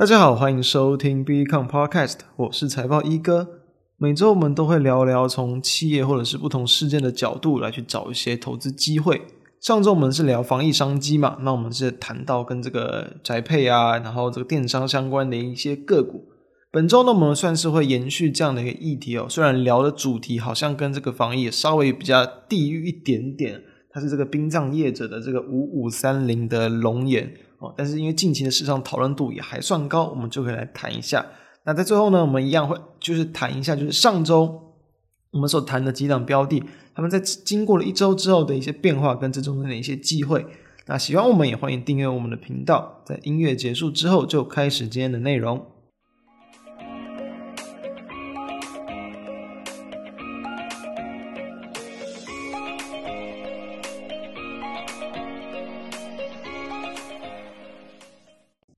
[0.00, 3.46] 大家好，欢迎收听 Become Podcast，我是财报一哥。
[3.98, 9.20] 每周我们都会聊聊从企业或者是不同事件的角度来去找一些投资机会。
[9.60, 16.24] 上周我们是聊防疫商机嘛，那我们是谈到跟这个宅配啊，然后这个电商相关的一些个股。
[16.72, 19.26] 本周呢，我们算是会延续这样的一个议题哦。
[19.28, 23.60] 虽然聊的主题好像跟这个防疫稍微比较地域一点点，
[23.90, 27.30] 它是这个殡葬业者的这个五五三零的龙岩。
[27.60, 31.24] 哦，但是因为近期的市场讨论度也还算高，我们就可以来谈一下。
[31.64, 34.74] 那在最后呢，我们一样会就是谈一下，就是上周
[35.30, 36.62] 我们所谈的几档标的，
[36.94, 40.44] 他们在经过了一周之后的一些变化跟这中间的一些机会。
[40.86, 43.02] 那喜欢我们也欢迎订阅我们的频道。
[43.04, 45.64] 在音乐结束之后，就开始今天的内容。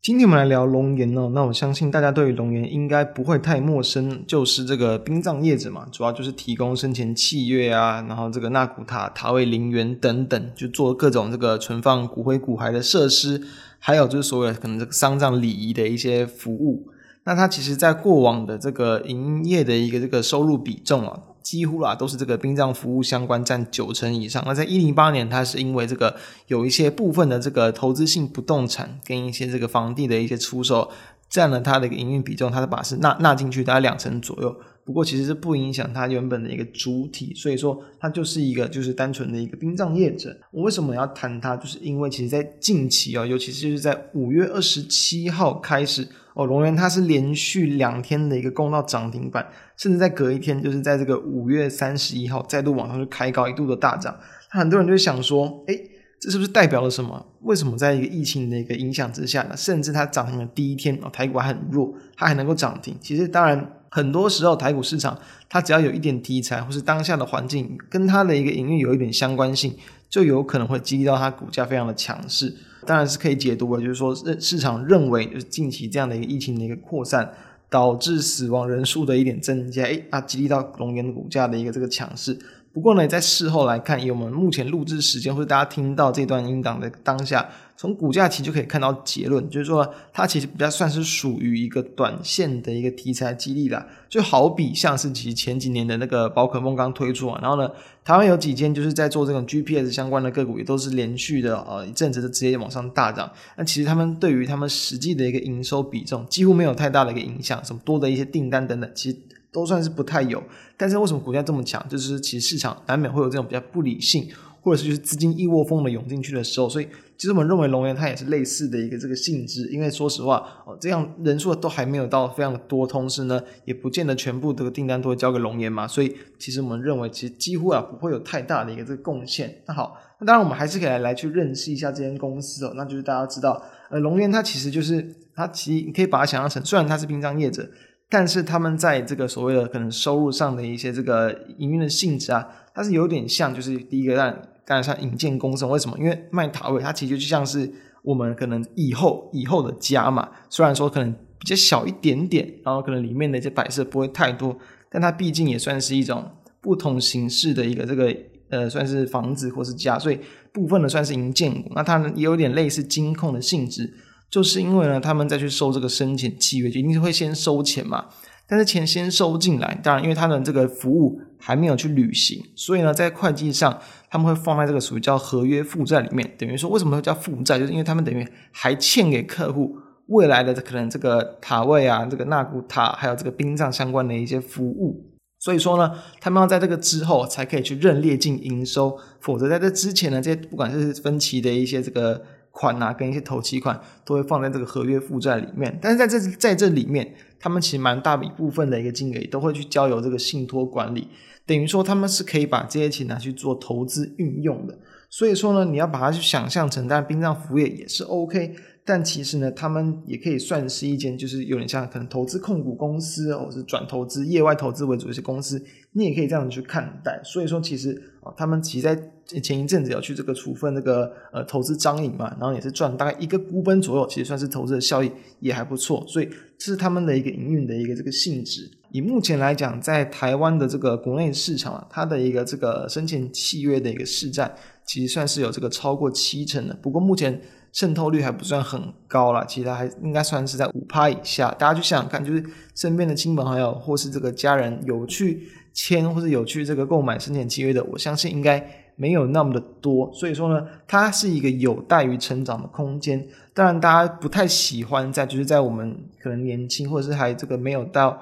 [0.03, 13.41] 今天我们来聊龙岩哦，那我相信大家对于龙岩应该不会太陌生，就是这个殡葬业者嘛，主要就是提供生前契约啊，然后这个纳骨塔、塔位、陵园等等，就做各种这个存放骨灰骨骸的设施，
[13.79, 16.89] 还有就是所谓的可能这个丧葬礼仪的一些服务。
[17.23, 21.21] 那它其实在过往的这个营业的一个这个收入比重啊。
[21.43, 24.43] 几乎啦，都是这个殡葬服务相关占九成以上。
[24.47, 30.91] 那在一零八年，它是因为这个有一些部分的这个投资性不动产跟一些这个房地的一些出售，
[31.29, 34.57] 占了它的一个营运比重，它的把是纳纳进去大概两成左右。
[34.85, 40.37] 不过其实是不影响它原本的一个主体，所以说它就是一个就是单纯的一个殡葬业者。
[40.51, 41.57] 我为什么要谈它？
[41.57, 46.09] 就是因为其实在近期哦，尤其是就是在五月二十七号开始。
[46.35, 54.17] 哦，龙源它是连续两天的一个攻到涨停板，甚至在隔一天，就是在这个五月三十一号再度往上去开高，一度的大涨。
[54.49, 55.79] 很多人就想说，诶，
[56.19, 57.23] 这是不是代表了什么？
[57.43, 59.55] 为什么在一个疫情的一个影响之下呢？
[59.55, 62.97] 甚至它涨停的第一天，哦，台股还很弱，它还能够涨停。
[62.99, 65.19] 其实当然，很多时候台股市场
[65.51, 69.77] 它只要有一点题材，或是当下的环境跟它的一个营运有一点相关性，
[70.09, 72.57] 就有可能会激励到它股价非常的强势。
[72.87, 77.31] 当然是可以解读的，就是说，市场认为就是近期这样的一个疫情的一个扩散，
[77.69, 82.39] 导致死亡人数的一点增加，诶，啊，激励到龙岩股价的一个这个强势。
[82.73, 87.47] 不过呢，在事后来看，以我们目前录制时间或者大家听到这段音档的当下，
[87.83, 93.85] 从股价其实就可以看到结论，就是说它其实比较算是属于一个短线的一个题材激励啦。
[94.09, 97.69] 就好比像是其实前几年的那个宝可梦刚推出啊，然后呢，
[98.05, 103.29] 台湾有几间就是在做这种 GPS 相关的个股，也都是连续的呃一阵子就直接往上大涨。
[103.57, 109.19] 那其实他们对于他们实际的一个营收比重几乎没有太大的一个影响，什么多的一些订单等等，其实。
[109.55, 110.43] 都算是不太有，
[110.79, 111.87] 但是为什么股价这么强？
[111.87, 114.27] 就是其实市场难免会有这种比较不理性，
[114.63, 116.87] 或者是就是资金一窝蜂的涌进去的时候，所以
[117.19, 119.69] 其实我们认为龙岩它也是类似的一个这个性质。
[119.69, 129.63] 因为说实话，哦，这样人数都还没有到非常的多，同时呢，也不见得全部这个订单都会交给龙岩嘛，所以其实我们认为其实几乎啊不会有太大的一个这个贡献。
[129.67, 133.61] 那好，那当然我们还是可以来来去认识一下这间公司哦，那就是大家知道，
[133.91, 137.69] 呃，龙岩它其实就是它其实你可以把它想象成，虽然它是殡葬业者。
[138.13, 144.31] 但是他们在这个所谓的可能收入上的一些这个营运的性质啊，它是有点像，就是第一个让
[144.67, 145.97] 当然像引荐公司，为什么？
[145.99, 147.73] 因为卖塔位，它其实就像是
[148.03, 150.29] 我们可能以后以后的家嘛。
[150.51, 154.55] 虽然说可能比较小一点点，然后可能里面的一些摆设不会太多，
[154.91, 156.23] 但它毕竟也算是一种
[156.61, 158.15] 不同形式的一个这个
[158.51, 160.19] 呃，算是房子或是家，所以
[160.53, 161.65] 部分的算是营建。
[161.75, 163.91] 那它也有点类似金控的性质。
[164.33, 168.07] 就是因为呢，他们再去收这个生前契约，就一定是会先收钱嘛。
[168.49, 173.79] 但是钱先收进来，当然，因为他的这个服务还没有去履行，所以呢，在会计上
[174.11, 176.35] 他们会放在这个属于叫合约负债里面。
[176.39, 177.59] 等于说，为什么会叫负债？
[177.59, 179.77] 就是因为他们等于还欠给客户
[180.07, 185.13] 未来的可能这个塔位啊，这个纳骨塔，还有这个殡葬相关的一些服务。
[185.39, 192.23] 所以说呢，他们要在这个之后才可以去认列进营收，否则在这之前呢，这些不管是分期的一些这个。
[192.53, 201.09] 款啊，跟一些投期款都会放在这个合约负债里面，但是在这在这里面，他们其实蛮大一部分的一个金额都会去交由这个信托管理，
[201.45, 204.79] 等于说他们是可以把这些钱拿去做投资运用的。
[205.09, 215.63] 所以说呢，你要把它去想象成，但殡葬服务业也是 OK，但其实呢，他们也可以算是一间就是有点像可能投资控股公司，或者是转投资业外投资为主的一些公司，
[215.93, 217.21] 你也可以这样去看待。
[217.25, 217.93] 所以说，其实
[218.23, 219.13] 啊，他们其实在。
[219.41, 228.71] 前一阵子要去这个处分那个呃投资张颖嘛，然后也是赚大概一个股本左右，其实算是投资的效益也还不错，所以这是他们的一个营运的一个这个性质。
[228.91, 236.75] 以目前来讲，在台湾的这个国内市场啊，它的一个这个生前契约的一个市占，其实算是有这个超过七成的。
[236.83, 237.41] 不过目前
[237.73, 241.51] 渗透率还不算很高啦，其实还应该算是在五趴以下。
[241.59, 248.65] 大家去想想看，就是身边的亲朋好友或是这个家人有去签或是有去这个购买生前契约的，我相信应该
[248.95, 250.13] 没有那么的多。
[250.13, 253.27] 所以说呢，它是一个有待于成长的空间。
[253.55, 258.19] 当然，大家不太喜欢在就是在我们可能年轻或者是还这个没有到。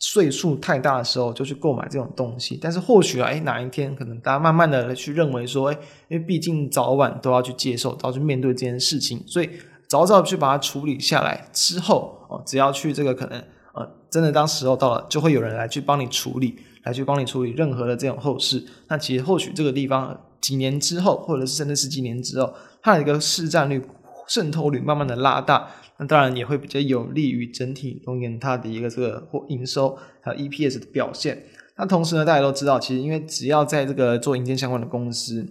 [0.00, 5.78] 岁数太大的时候就去购买这种东西，但是或许啊，诶，哪一天可能大家慢慢的去认为说，诶，
[6.08, 9.50] 因为毕竟早晚都要去接受，都要去面对这件事情，所以
[9.88, 13.42] 早早去把它处理下来之后，哦，只要去这个可能，
[13.74, 18.64] 呃，真的当时候到了，就会有人来去帮你处理，来去帮你处理任何的这种后事。
[18.86, 23.84] 那其实或许这个地方几年之后，或者是甚至十几年之后，它的一个市占率、
[24.28, 25.68] 渗透率慢慢的拉大。
[25.98, 31.42] 那当然也会比较有利于整体龙岩它的一个这个或营收还有 EPS 的表现。
[31.76, 35.44] 那同时呢，大家都知道，其实因为只要在这个做营建相关的公司，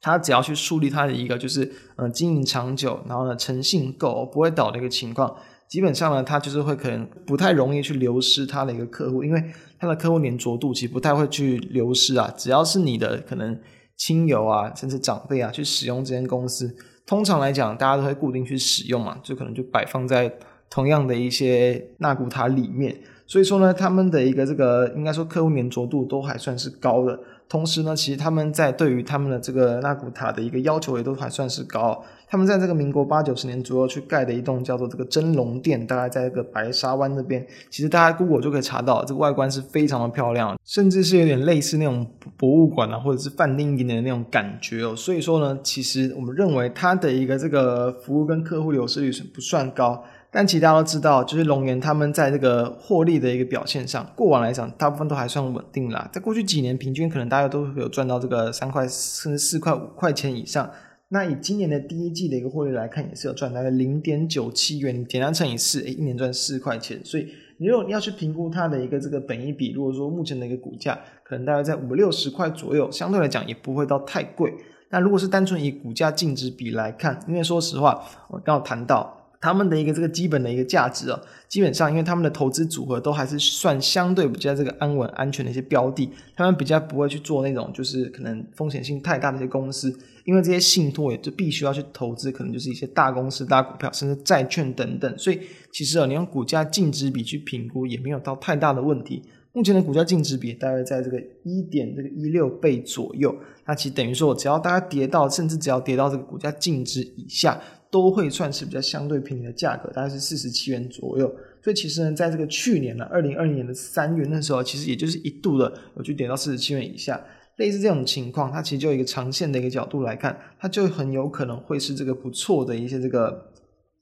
[0.00, 5.34] 它只要去树立它的一个就是呃经营长久，然后呢诚信够，不会倒的一个情况，
[5.68, 9.42] 基本上呢，它就是会可能不太容易去流失它的一个客户，因为
[9.78, 12.32] 它的客户黏着度其实不太会去流失啊。
[12.36, 13.58] 只要是你的可能
[13.96, 16.74] 亲友啊，甚至长辈啊去使用这间公司。
[17.06, 20.32] 通常来讲，大家都会固定去使用嘛，就可能就摆放在
[20.70, 22.96] 同样的一些纳古塔里面。
[23.26, 27.18] 所以说呢，他们的一个这个应该说客户粘着度都还算是高的。
[27.48, 32.02] 同时呢，其实他们在对于他们的这个纳古塔的一个要求也都还算是高。
[32.26, 37.46] 他们在这个民国八九十年左右去盖的一栋叫做这个真龙殿，大概在这个白沙湾那边。
[37.70, 42.04] 其实大家 Google 就可以查到，这个外观是非常的漂亮，甚至是有点类似那种
[42.36, 44.96] 博物馆啊，或者是饭店一点点的那种感觉哦。
[44.96, 50.02] 所以说呢，其实我们认为它的一个这个服务跟客户流失率是不算高。
[50.36, 56.10] 但其实大家都知道，就是龙岩他们在这个获利的一个表现上，过往来讲大部分都还算稳定啦。
[56.12, 60.68] 在过去几年，平均可能大家都有赚到这个三块甚至四块五块钱以上。
[61.10, 67.00] 那以今年的第一季的一个获利来看，也是有赚大概零点九七元，简单乘以四，诶，一年赚四块钱。
[67.04, 67.28] 所以
[67.58, 74.52] 你如果你要去评估它的一个这个本益比，如果说目前的一个股价可能大概在五六十块左右，相对来讲也不会到太贵。
[74.90, 79.20] 那如果是单纯以股价净值比来看，因为说实话，我刚好谈到。
[79.44, 81.20] 他们的一个这个基本的一个价值哦，
[81.50, 89.94] 基本上因为他们的投资组合都还是算相对比较这个安稳安全的一些标的，他们比较不会去做那种就是可能风险性太大的一些公司，
[90.24, 95.38] 因为这些信托也就必须要去投资，可能就是一些大公司、大股票，甚至债券等等，所以
[95.70, 99.22] 其实哦，你用股价净值比去评估也没有到太大的问题。
[99.52, 103.32] 目前的股价净值比大概在这个一点这个一六倍左右，
[103.66, 107.60] 那其实等于说，只要大家跌到，甚至只要跌到这个股价净值以下。
[107.94, 111.32] 都会算是比较相对便宜的价格，大概是四十七元左右。
[111.62, 117.24] 所以其实呢，在这个去年呢，二零二零年的三月那时候，其实也就是一度的有去点到四十七元以下，
[117.58, 123.52] 类似这种情况，它其实就一个长线的一个角度来看，它就很有可能会是这个不错的一些这个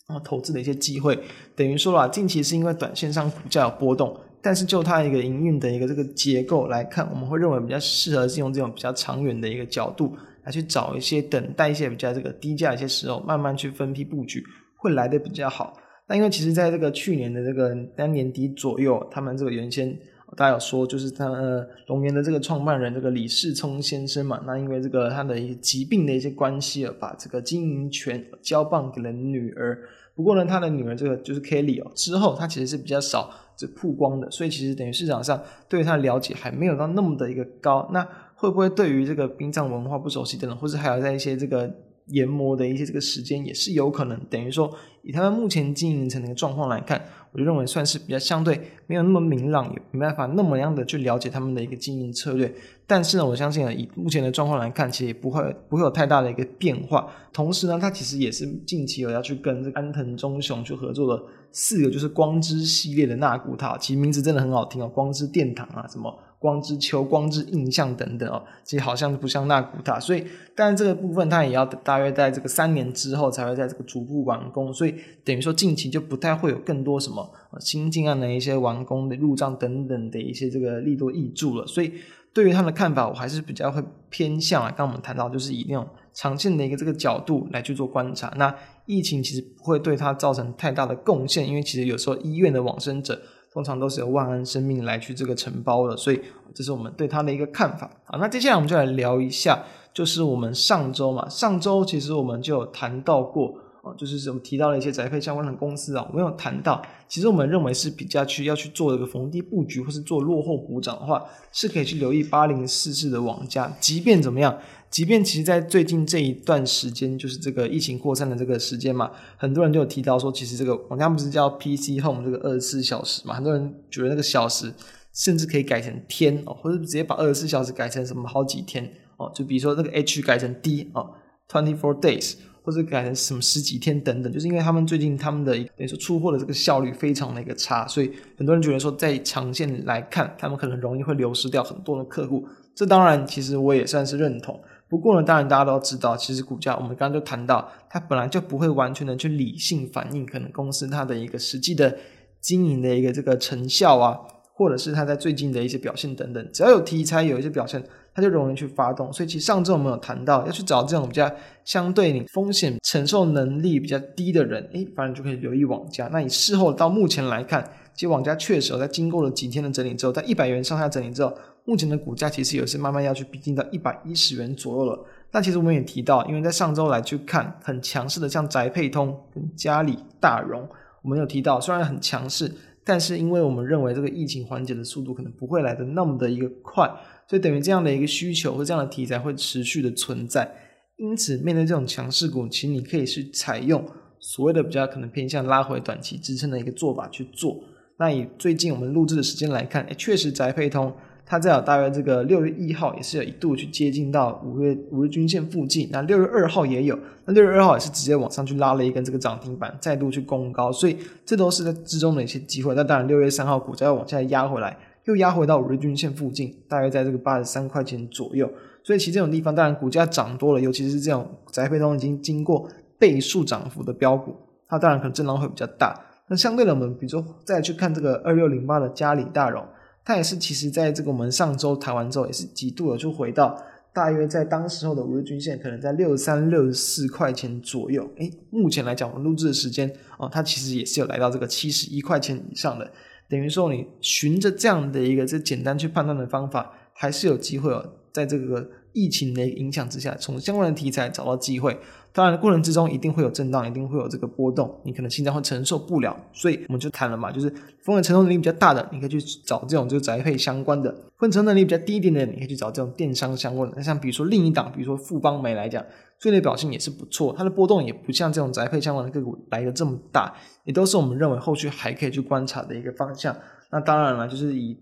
[0.06, 1.18] 啊投资的一些机会。
[1.54, 10.16] 等于说啦，近期是因为短线上股价有波动，但是就它一个营运的一个这个结构来看，我们会认为比较适合是用这种比较长远的一个角度。
[10.44, 14.42] 来去找一些等待一些比较这个低价一些时候，慢慢去分批布局，
[14.76, 15.76] 会来的比较好。
[16.08, 19.96] 那因为其实在这个去年的这个当年底左右，他们这个原先
[20.36, 29.78] 大家有说，就是他呃龙岩的这个创办人这个李世聪先生嘛，那因为这个他的一些疾病的一些关系而把这个经营权交棒给了女儿。
[30.14, 37.88] 不过呢，他的女儿这个就是 Kelly 哦，之后他其实是比较少这曝光的，所以其实等于市场上对他了解还没有到那么的一个高。
[37.92, 38.06] 那
[38.42, 41.72] 会不会对于这个殡葬文化不熟悉的人，或者还有在一些这个
[42.06, 44.18] 研磨的一些这个时间，也是有可能。
[44.28, 44.68] 等于说，
[45.02, 47.00] 以他们目前经营成的一个状况来看，
[47.32, 52.54] 我就认为算是比较相对没有那么明朗，也没办法那么样的去了解他们的一个经营策略。
[52.86, 57.08] 但是呢，我相信呢，以目前的状况来看，其实也不会不会有太大的一个变化。
[57.32, 66.14] 同时呢，他其实也是近期有要去跟这个安藤忠雄去合作的四个就是光之系列的纳古塔，其实名字真的很好听哦，光之殿堂啊什么。
[66.38, 74.92] 光之丘、光之印象等等哦，其实好像不像纳古塔，所以当然这个部分它也要大约在这个三年之后才会在这个逐步完工，所以
[75.24, 77.21] 等于说近期就不太会有更多什么
[77.60, 81.92] 新进案的一些完工的入账等等的一些这个力度挹注了，所以
[82.32, 88.54] 对于他们的看法，我还是比较会偏向啊，刚刚我们谈到就是以那种长线的一个这个角度来去做观察，那
[88.86, 93.20] 疫情其实不会对它造成太大的贡献，因为其实有时候医院的往生者。
[93.54, 96.18] 通常都是由万安生命来去这个承包的，所以
[96.54, 97.90] 这是我们对它的一个看法。
[98.04, 99.62] 好，那接下来我们就来聊一下，
[99.92, 114.56] 就是我们上周嘛，上周其实我们就有谈到过，哦，就是我们提到了一些宅配相关的公司啊，我们有谈到，其实我们认为是比较去要去做一个逢低布局或是做落后补涨的话，是可以去留意八零四四的网家，即便怎么样，
[114.88, 124.72] 即便其实，在最近这一段时间，就是这个疫情扩散的这个时间嘛，很多人就有提到说，其实这个网家不是叫 PC Home 这个二十四小时嘛，很多人觉得那个小时
[125.12, 131.14] 甚至可以改成天哦，或者直接把二十四小时改成什么好几天哦，就比如说那个 H 改成 D 哦
[131.48, 142.46] ，twenty four days，或者改成什么十几天等等，就是因为他们最近他们的等于说出货的这个效率非常的一个差，所以很多人觉得说，在长线来看，他们可能容易会流失掉很多的客户。
[142.74, 144.58] 这当然，其实我也算是认同。
[144.88, 151.96] 不过呢，当然大家都知道，其实股价我们刚刚就谈到，它本来就不会完全的去理性反映可能公司它的一个实际的
[152.40, 154.18] 经营的一个这个成效啊，
[154.54, 156.48] 或者是它在最近的一些表现等等。
[156.52, 157.82] 只要有题材有一些表现，
[158.14, 159.12] 它就容易去发动。
[159.12, 161.30] 所以其实上周我们有谈到，要去找这种比较
[161.64, 166.08] 相对你风险承受能力比较低的人，诶，反正就可以留意网家。
[166.12, 167.62] 那你事后到目前来看，
[167.94, 171.32] 其实网家确实在经过了几天的整理之后，在一百元上下整理之后。
[171.64, 174.98] 目前的股价其实也是慢慢要去逼近到一百一十元左右了。
[175.30, 180.68] 那其实我们也提到，因为在上周来去看很强势的像宅配通跟嘉里大荣，
[181.02, 182.52] 我们有提到虽然很强势，
[182.82, 186.90] 但是因为我们认为这个疫情缓解的速度可能不会来的那么的一个快，
[187.28, 190.50] 所以等于这样的一个需求或这样的题材会持续的存在。
[190.96, 193.84] 因此，面对这种强势股，其实你可以去采用
[194.20, 197.58] 所谓的比较可能偏向拉回短期支撑的一个做法去做。
[197.98, 200.92] 那以最近我们录制的时间来看，诶，确实宅配通。
[201.24, 212.74] 它在大约这个六月一号也是有一度去接近到五月五日均线附近，那六月二号也有，那六月二号也是直接往上去拉了一根这个涨停板，再度去攻高，所以这都是在之中的一些机会。
[212.74, 218.50] 那当然六月三号股价又往下压回来，又压回到五日均线附近，大约在这个八十三块钱左右。
[218.84, 222.68] 所以其实这种地方，当然股价涨多了，尤其是这种宅配通已经经过
[222.98, 224.34] 倍数涨幅的标股，
[224.68, 225.94] 它当然可能震荡会比较大。
[226.28, 229.64] 那相对的，我们比如说再去看这个二六零八的嘉里大荣。
[230.04, 233.56] 它也是，其实在这个我们上周谈完之后，也是几度有就回到
[233.92, 238.10] 大约在当时候的五日均线，可能在六十三、六四块钱左右。
[238.16, 242.90] 诶，目前来讲，我们录制的时间哦，它其实也是有来到这个七十一块钱以上的。
[243.28, 251.78] 等于说，你循着这样的一个这简单去判断的方法，还是有机会哦，在这个疫情的影响之下，从相关的题材找到机会。
[252.14, 257.48] 当然，过程之中一定会有震荡，一定会有这个波动，你可能心脏会承受不了，所以我们就谈了嘛，就是
[257.82, 263.74] 风险承受能力比较大的，你可以去找这种就是宅配相关的；风险承受能力比较低一点的，你可以去找这种电商相关的。
[263.78, 265.82] 那像比如说另一档，比如说富邦媒来讲，
[266.18, 270.34] 最近表现也是不错，它的波动也不像这种宅配相关的个股来的这么大，
[270.64, 273.34] 也都是我们认为后续还可以去观察的一个方向。
[273.70, 274.76] 那当然了，就是以。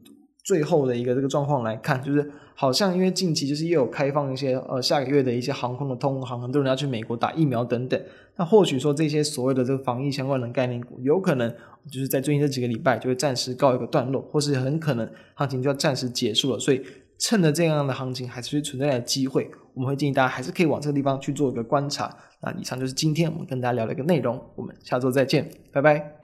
[0.44, 8.00] 最后的一个这个状况来看，就是好像因为近期就是又有开放一些呃下个月的一些航空的通航，很多人要去美国打疫苗等等。
[8.37, 11.50] 那或许说这些所谓的这个防疫相关的概念股，有可能
[11.90, 16.59] 就是在最近这几个礼拜就会暂时告一个段落，或是很可能行情就要暂时结束了。
[16.59, 16.82] 所以
[17.18, 22.14] 趁着这样的行情还是存在的机会，我们会建议大家还是可以往这个地方去做一个观察。
[22.42, 26.19] 那以上就是今天我们跟大家聊的一个内容，我们下周再见，拜拜。